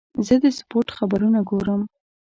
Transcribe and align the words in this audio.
زه 0.25 0.35
د 0.43 0.45
سپورت 0.57 0.87
خبرونه 0.97 1.39
ګورم. 1.49 1.81